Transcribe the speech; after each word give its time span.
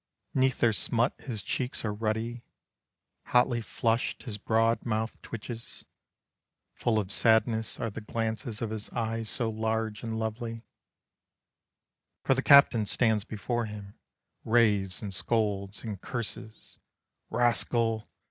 'Neath 0.33 0.57
their 0.61 0.73
smut 0.73 1.13
his 1.19 1.43
cheeks 1.43 1.85
are 1.85 1.93
ruddy, 1.93 2.43
Hotly 3.25 3.61
flushed, 3.61 4.23
his 4.23 4.39
broad 4.39 4.83
mouth 4.83 5.21
twitches. 5.21 5.85
Full 6.73 6.97
of 6.97 7.11
sadness 7.11 7.79
are 7.79 7.91
the 7.91 8.01
glances 8.01 8.63
Of 8.63 8.71
his 8.71 8.89
eyes 8.93 9.29
so 9.29 9.51
large 9.51 10.01
and 10.01 10.17
lovely. 10.17 10.63
For 12.23 12.33
the 12.33 12.41
captain 12.41 12.87
stands 12.87 13.23
before 13.23 13.65
him, 13.65 13.93
Raves 14.43 15.03
and 15.03 15.13
scolds 15.13 15.83
and 15.83 16.01
curses: 16.01 16.79
"Rascal! 17.29 18.09